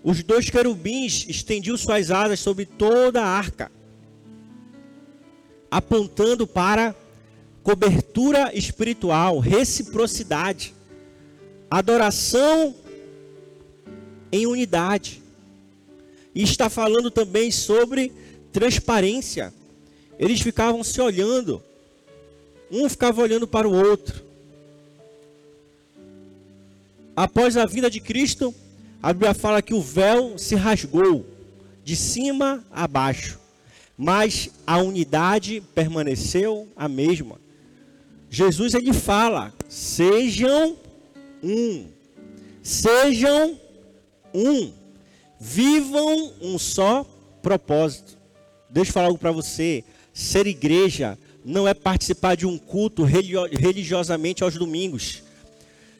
[0.01, 3.71] Os dois querubins estendiam suas asas sobre toda a arca,
[5.69, 6.95] apontando para
[7.63, 10.73] cobertura espiritual, reciprocidade,
[11.71, 12.75] adoração
[14.31, 15.23] em unidade.
[16.35, 18.11] E está falando também sobre
[18.51, 19.53] transparência.
[20.19, 21.63] Eles ficavam se olhando.
[22.69, 24.23] Um ficava olhando para o outro.
[27.15, 28.53] Após a vinda de Cristo,
[29.01, 31.25] a Bíblia fala que o véu se rasgou
[31.83, 33.37] de cima a baixo,
[33.97, 37.42] mas a unidade permaneceu a mesma.
[38.33, 40.75] Jesus ele fala: sejam
[41.43, 41.85] um,
[42.63, 43.59] sejam
[44.33, 44.71] um,
[45.39, 47.05] vivam um só
[47.43, 48.17] propósito.
[48.71, 49.83] Deixa eu falar algo para você.
[50.11, 51.15] Ser igreja
[51.45, 55.21] não é participar de um culto religiosamente aos domingos.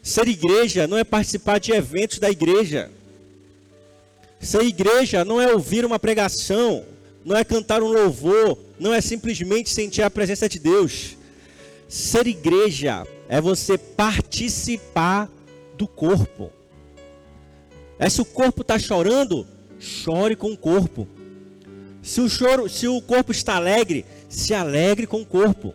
[0.02, 2.90] Ser igreja não é participar de eventos da igreja.
[4.40, 6.84] Ser igreja não é ouvir uma pregação,
[7.24, 11.16] não é cantar um louvor, não é simplesmente sentir a presença de Deus.
[11.94, 15.32] Ser igreja é você participar
[15.78, 16.52] do corpo.
[18.00, 19.46] É se o corpo está chorando,
[19.80, 21.08] chore com o corpo.
[22.02, 25.72] Se o choro, se o corpo está alegre, se alegre com o corpo.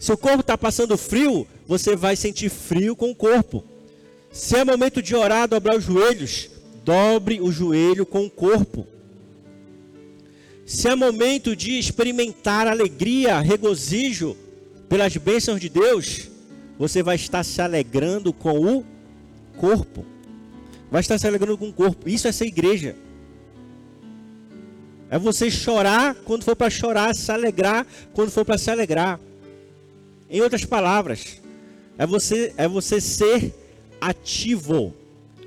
[0.00, 3.64] Se o corpo está passando frio, você vai sentir frio com o corpo.
[4.32, 6.50] Se é momento de orar, dobrar os joelhos,
[6.84, 8.84] dobre o joelho com o corpo.
[10.66, 14.36] Se é momento de experimentar alegria, regozijo
[14.92, 16.28] pelas bênçãos de Deus,
[16.78, 18.84] você vai estar se alegrando com o
[19.56, 20.04] corpo.
[20.90, 22.10] Vai estar se alegrando com o corpo.
[22.10, 22.94] Isso é ser igreja.
[25.08, 29.18] É você chorar quando for para chorar, se alegrar quando for para se alegrar.
[30.28, 31.40] Em outras palavras,
[31.96, 33.50] é você é você ser
[33.98, 34.94] ativo,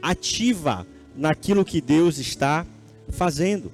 [0.02, 2.66] ativa naquilo que Deus está
[3.10, 3.72] fazendo.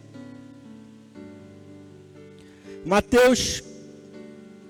[2.86, 3.71] Mateus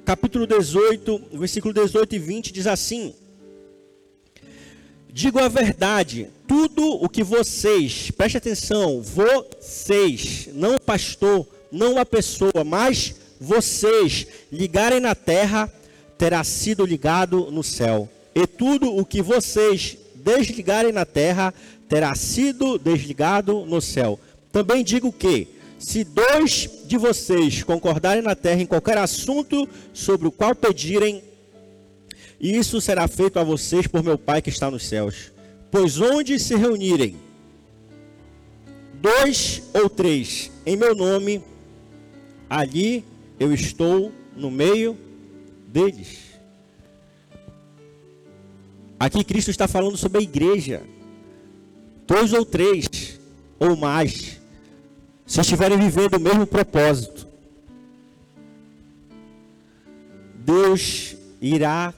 [0.06, 3.14] capítulo 18, versículo 18 e 20 diz assim:
[5.14, 12.06] Digo a verdade, tudo o que vocês, preste atenção, vocês, não o pastor, não a
[12.06, 15.72] pessoa, mas vocês ligarem na terra,
[16.18, 18.08] terá sido ligado no céu.
[18.34, 21.54] E tudo o que vocês desligarem na terra,
[21.90, 24.20] terá sido desligado no céu.
[24.52, 25.48] Também digo que,
[25.82, 31.24] se dois de vocês concordarem na terra em qualquer assunto sobre o qual pedirem,
[32.40, 35.32] isso será feito a vocês por meu Pai que está nos céus.
[35.72, 37.18] Pois onde se reunirem
[39.02, 41.44] dois ou três em meu nome,
[42.48, 43.04] ali
[43.40, 44.96] eu estou no meio
[45.68, 46.20] deles.
[49.00, 50.84] Aqui Cristo está falando sobre a igreja.
[52.06, 53.20] Dois ou três
[53.60, 54.41] ou mais
[55.32, 57.26] se estiverem vivendo o mesmo propósito,
[60.36, 61.94] Deus irá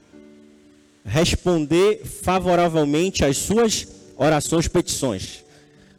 [1.03, 5.43] responder favoravelmente às suas orações, petições.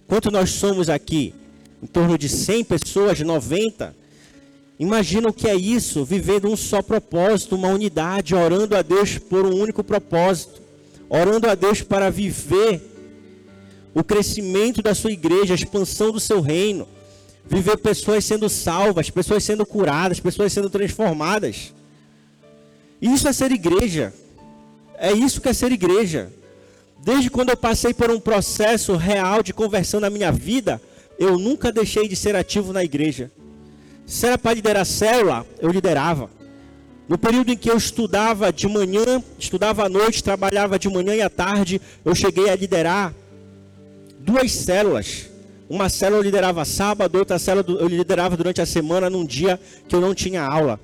[0.07, 1.35] Quanto nós somos aqui?
[1.83, 3.97] Em torno de 100 pessoas, 90.
[4.79, 9.45] Imagina o que é isso, vivendo um só propósito, uma unidade, orando a Deus por
[9.45, 10.63] um único propósito,
[11.09, 12.81] orando a Deus para viver
[13.93, 16.94] o crescimento da sua igreja, a expansão do seu reino
[17.47, 21.73] viver pessoas sendo salvas, pessoas sendo curadas, pessoas sendo transformadas.
[23.01, 24.13] Isso é ser igreja.
[24.97, 26.33] É isso que é ser igreja.
[27.03, 30.81] Desde quando eu passei por um processo real de conversão na minha vida,
[31.19, 33.31] eu nunca deixei de ser ativo na igreja.
[34.07, 36.31] Se era para liderar célula, eu liderava.
[37.07, 41.21] No período em que eu estudava de manhã, estudava à noite, trabalhava de manhã e
[41.21, 43.15] à tarde, eu cheguei a liderar
[44.19, 45.29] duas células.
[45.69, 49.59] Uma célula eu liderava sábado, outra célula eu liderava durante a semana num dia
[49.89, 50.79] que eu não tinha aula.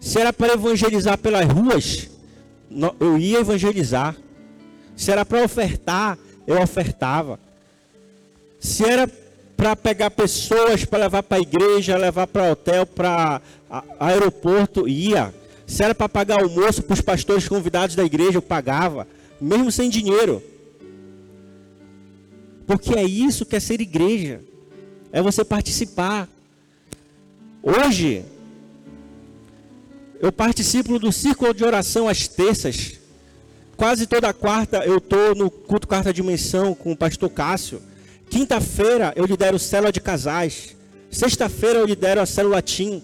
[0.00, 2.10] Se era para evangelizar pelas ruas,
[3.00, 4.16] eu ia evangelizar.
[4.96, 7.38] Se era para ofertar, eu ofertava.
[8.58, 9.08] Se era
[9.56, 13.40] para pegar pessoas para levar para a igreja, levar para hotel, para
[13.98, 15.32] aeroporto, ia.
[15.66, 19.06] Se era para pagar almoço para os pastores convidados da igreja, eu pagava,
[19.40, 20.42] mesmo sem dinheiro.
[22.74, 24.40] Porque é isso que é ser igreja.
[25.12, 26.28] É você participar.
[27.62, 28.24] Hoje,
[30.18, 32.98] eu participo do círculo de oração às terças.
[33.76, 37.80] Quase toda quarta eu estou no culto quarta dimensão com o pastor Cássio.
[38.28, 40.74] Quinta-feira eu lidero célula de casais.
[41.12, 43.00] Sexta-feira eu lidero a célula Tim.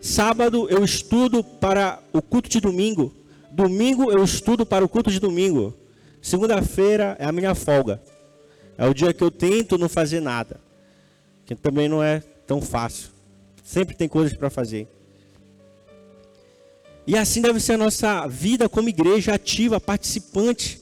[0.00, 3.14] Sábado eu estudo para o culto de domingo.
[3.50, 5.81] Domingo eu estudo para o culto de domingo.
[6.22, 8.00] Segunda-feira é a minha folga.
[8.78, 10.60] É o dia que eu tento não fazer nada.
[11.44, 13.10] Que também não é tão fácil.
[13.64, 14.86] Sempre tem coisas para fazer.
[17.04, 20.80] E assim deve ser a nossa vida como igreja ativa, participante,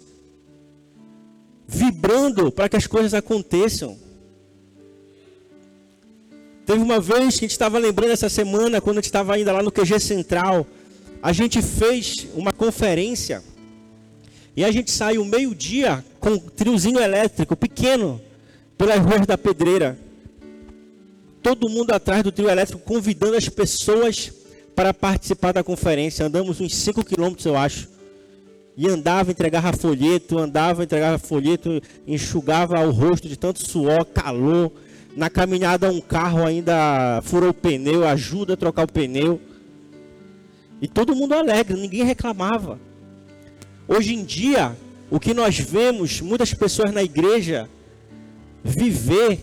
[1.66, 3.98] vibrando para que as coisas aconteçam.
[6.66, 9.52] Teve uma vez que a gente estava lembrando essa semana, quando a gente estava ainda
[9.52, 10.66] lá no QG Central,
[11.22, 13.42] a gente fez uma conferência
[14.56, 18.20] e a gente saiu meio-dia com um triozinho elétrico pequeno
[18.76, 19.98] pelas ruas da pedreira.
[21.42, 24.32] Todo mundo atrás do trio elétrico convidando as pessoas
[24.74, 26.26] para participar da conferência.
[26.26, 27.88] Andamos uns 5 quilômetros, eu acho.
[28.76, 34.72] E andava, entregava folheto, andava, entregava folheto, enxugava o rosto de tanto suor, calor.
[35.16, 39.40] Na caminhada, um carro ainda furou o pneu, ajuda a trocar o pneu.
[40.80, 42.78] E todo mundo alegre, ninguém reclamava.
[43.92, 44.76] Hoje em dia,
[45.10, 47.68] o que nós vemos muitas pessoas na igreja
[48.62, 49.40] viver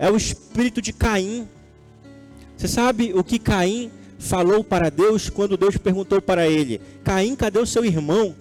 [0.00, 1.46] é o espírito de Caim.
[2.56, 7.60] Você sabe o que Caim falou para Deus quando Deus perguntou para ele: Caim, cadê
[7.60, 8.34] o seu irmão?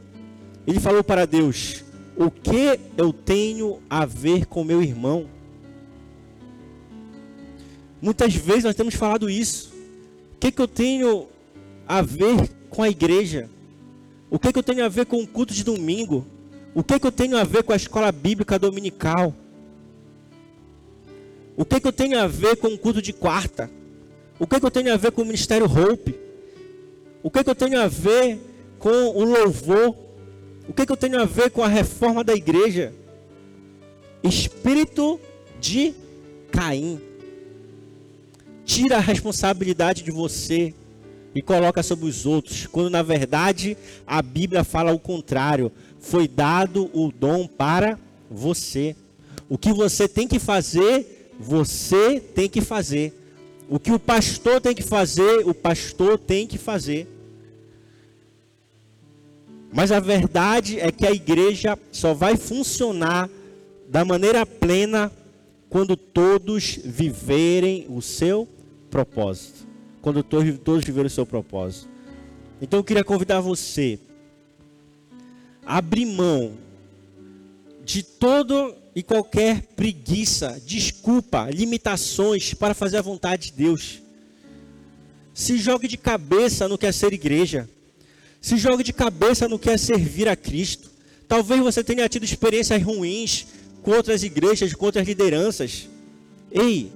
[0.66, 1.84] Ele falou para Deus:
[2.16, 5.30] O que eu tenho a ver com meu irmão?
[8.02, 9.72] Muitas vezes nós temos falado isso.
[10.34, 11.28] O que, que eu tenho
[11.88, 13.52] a ver com a igreja?
[14.30, 16.26] O que, que eu tenho a ver com o culto de domingo?
[16.76, 19.34] O que, que eu tenho a ver com a escola bíblica dominical?
[21.56, 23.70] O que, que eu tenho a ver com o culto de quarta?
[24.38, 26.16] O que, que eu tenho a ver com o ministério Hope?
[27.24, 28.40] O que, que eu tenho a ver
[28.78, 29.96] com o louvor?
[30.68, 32.94] O que, que eu tenho a ver com a reforma da igreja?
[34.22, 35.20] Espírito
[35.60, 35.94] de
[36.52, 37.02] Caim.
[38.66, 40.74] Tira a responsabilidade de você
[41.38, 43.78] e coloca sobre os outros, quando na verdade
[44.08, 45.72] a Bíblia fala o contrário.
[46.00, 48.96] Foi dado o dom para você.
[49.48, 53.14] O que você tem que fazer, você tem que fazer.
[53.70, 57.08] O que o pastor tem que fazer, o pastor tem que fazer.
[59.72, 63.30] Mas a verdade é que a igreja só vai funcionar
[63.88, 65.12] da maneira plena
[65.70, 68.48] quando todos viverem o seu
[68.90, 69.67] propósito.
[70.08, 71.90] Quando todos, viverem o seu propósito.
[72.62, 74.00] Então eu queria convidar você
[75.66, 76.54] a abrir mão
[77.84, 84.02] de todo e qualquer preguiça, desculpa, limitações para fazer a vontade de Deus.
[85.34, 87.70] Se jogue de cabeça no que é ser igreja.
[88.40, 90.90] Se jogue de cabeça no que é servir a Cristo.
[91.28, 93.46] Talvez você tenha tido experiências ruins
[93.84, 95.90] com outras igrejas, com outras lideranças.
[96.50, 96.94] Ei,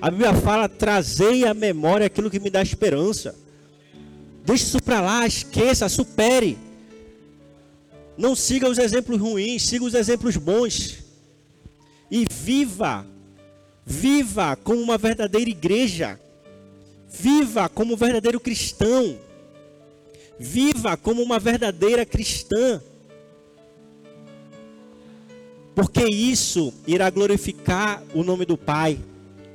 [0.00, 3.34] a Bíblia fala: trazei à memória aquilo que me dá esperança.
[4.44, 6.58] Deixe isso para lá, esqueça, supere.
[8.16, 10.98] Não siga os exemplos ruins, siga os exemplos bons.
[12.10, 13.04] E viva,
[13.84, 16.20] viva como uma verdadeira igreja,
[17.10, 19.18] viva como um verdadeiro cristão,
[20.38, 22.80] viva como uma verdadeira cristã,
[25.74, 28.98] porque isso irá glorificar o nome do Pai,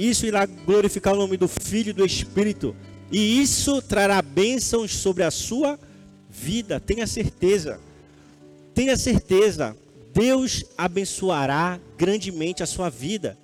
[0.10, 2.76] isso irá glorificar o nome do Filho e do Espírito,
[3.12, 5.80] e isso trará bênçãos sobre a sua
[6.30, 7.80] vida, tenha certeza,
[8.74, 9.76] tenha certeza.
[10.14, 13.38] Deus abençoará grandemente a sua vida,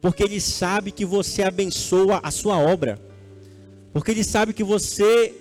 [0.00, 2.98] porque Ele sabe que você abençoa a sua obra,
[3.92, 5.34] porque Ele sabe que você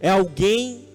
[0.00, 0.88] é alguém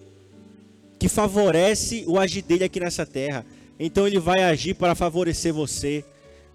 [0.99, 3.45] que favorece o agir dele aqui nessa terra.
[3.79, 6.03] Então Ele vai agir para favorecer você,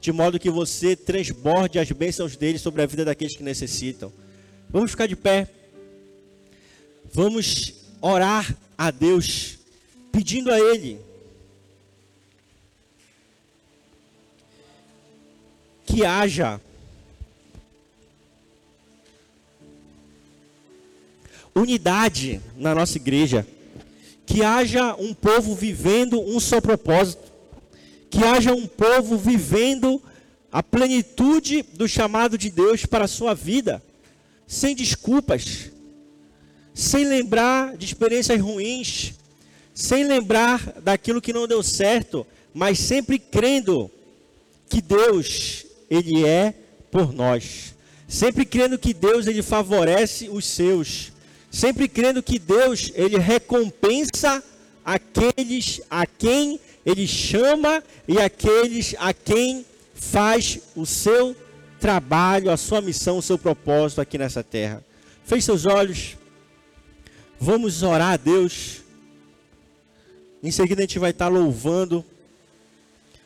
[0.03, 4.12] de modo que você transborde as bênçãos dele sobre a vida daqueles que necessitam.
[4.68, 5.48] Vamos ficar de pé,
[7.12, 9.61] vamos orar a Deus,
[10.11, 10.98] pedindo a Ele
[15.86, 16.61] que haja
[21.55, 23.46] unidade na nossa igreja,
[24.26, 27.32] que haja um povo vivendo um só propósito,
[28.12, 30.00] que haja um povo vivendo
[30.52, 33.82] a plenitude do chamado de Deus para a sua vida,
[34.46, 35.70] sem desculpas,
[36.74, 39.14] sem lembrar de experiências ruins,
[39.72, 43.90] sem lembrar daquilo que não deu certo, mas sempre crendo
[44.68, 46.52] que Deus ele é
[46.90, 47.74] por nós.
[48.06, 51.12] Sempre crendo que Deus ele favorece os seus.
[51.50, 54.44] Sempre crendo que Deus ele recompensa
[54.84, 59.64] aqueles a quem ele chama e aqueles a quem
[59.95, 61.37] faz o seu
[61.80, 64.85] trabalho, a sua missão, o seu propósito aqui nessa terra.
[65.24, 66.16] Feche seus olhos.
[67.39, 68.83] Vamos orar a Deus.
[70.43, 72.05] Em seguida a gente vai estar louvando.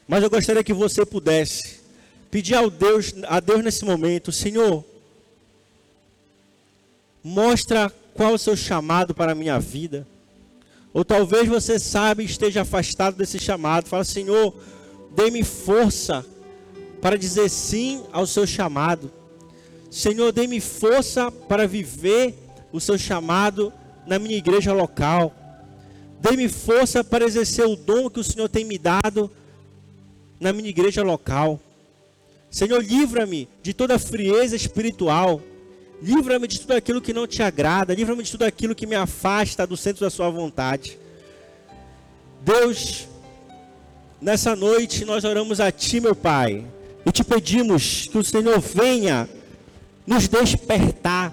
[0.06, 1.80] Mas eu gostaria que você pudesse
[2.30, 4.84] pedir ao Deus, a Deus nesse momento, Senhor,
[7.24, 10.06] mostra qual o seu chamado para a minha vida.
[10.96, 13.86] Ou talvez você sabe e esteja afastado desse chamado.
[13.86, 14.54] Fala, Senhor,
[15.14, 16.24] dê-me força
[17.02, 19.12] para dizer sim ao seu chamado.
[19.90, 22.34] Senhor, dê-me força para viver
[22.72, 23.70] o seu chamado
[24.06, 25.34] na minha igreja local.
[26.18, 29.30] Dê-me força para exercer o dom que o Senhor tem me dado
[30.40, 31.60] na minha igreja local.
[32.50, 35.42] Senhor, livra-me de toda frieza espiritual.
[36.02, 37.94] Livra-me de tudo aquilo que não te agrada.
[37.94, 40.98] Livra-me de tudo aquilo que me afasta do centro da Sua vontade.
[42.42, 43.08] Deus,
[44.20, 46.64] nessa noite nós oramos a Ti, meu Pai,
[47.04, 49.28] e te pedimos que o Senhor venha
[50.06, 51.32] nos despertar.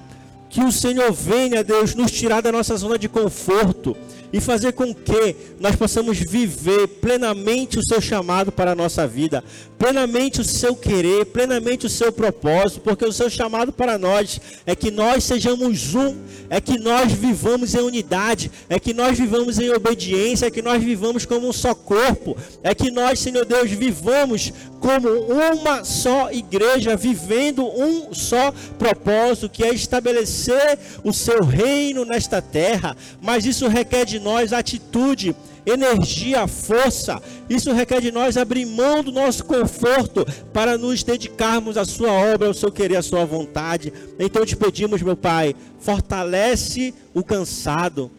[0.49, 3.97] Que o Senhor venha, Deus, nos tirar da nossa zona de conforto
[4.33, 9.43] e fazer com que nós possamos viver plenamente o seu chamado para a nossa vida,
[9.77, 14.75] plenamente o seu querer, plenamente o seu propósito, porque o seu chamado para nós é
[14.75, 16.17] que nós sejamos um,
[16.49, 20.83] é que nós vivamos em unidade, é que nós vivamos em obediência, é que nós
[20.83, 24.51] vivamos como um só corpo, é que nós, Senhor Deus, vivamos
[24.83, 32.41] como uma só igreja, vivendo um só propósito, que é estabelecer o seu reino nesta
[32.41, 32.93] terra.
[33.21, 37.21] Mas isso requer de nós atitude energia, força.
[37.49, 42.47] Isso requer de nós abrir mão do nosso conforto para nos dedicarmos à sua obra,
[42.47, 43.93] ao seu querer, à sua vontade.
[44.19, 48.11] Então te pedimos, meu Pai, fortalece o cansado,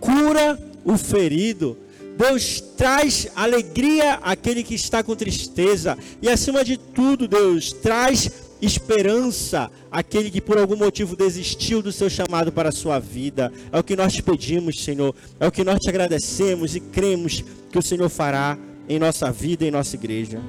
[0.00, 1.76] cura o ferido.
[2.16, 8.30] Deus traz alegria àquele que está com tristeza e acima de tudo, Deus traz
[8.62, 13.52] esperança aquele que por algum motivo desistiu do seu chamado para a sua vida.
[13.72, 15.14] É o que nós te pedimos, Senhor.
[15.40, 18.56] É o que nós te agradecemos e cremos que o Senhor fará
[18.88, 20.40] em nossa vida e em nossa igreja.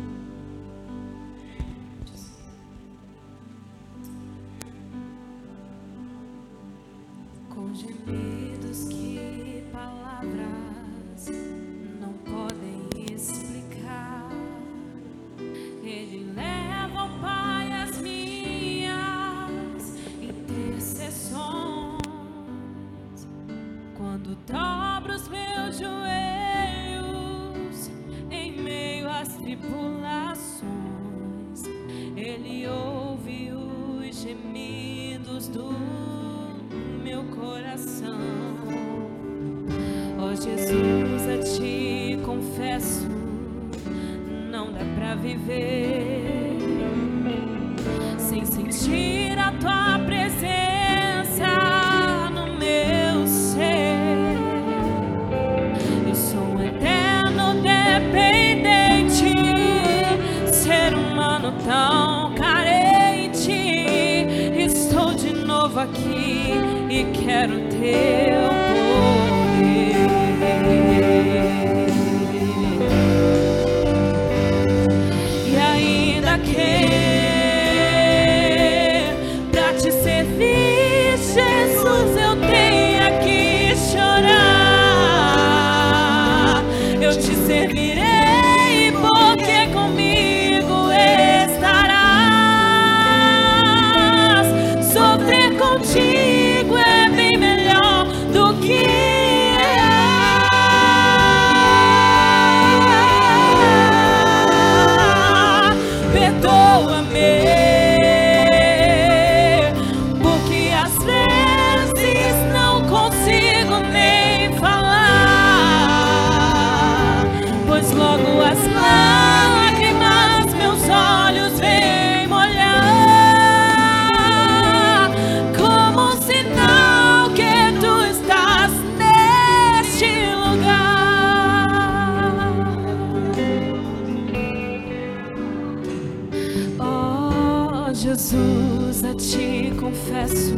[138.33, 140.55] Jesus, a ti confesso,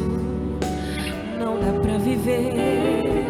[1.37, 3.25] não dá pra viver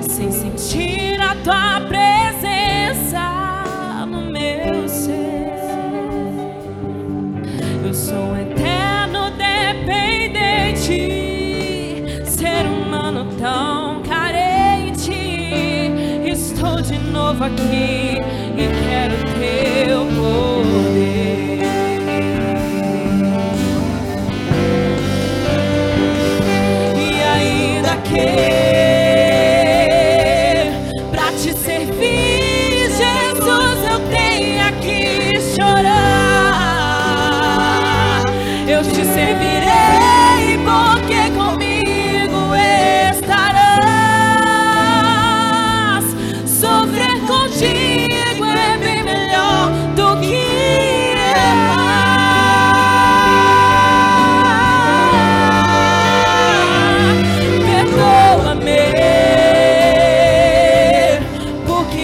[0.00, 3.20] sem sentir a tua presença
[4.06, 5.52] no meu ser.
[7.86, 10.86] Eu sou um eterno dependente,
[12.24, 15.12] ser humano tão carente.
[16.24, 18.16] Estou de novo aqui
[18.56, 20.67] e quero teu povo.
[28.18, 28.47] yeah.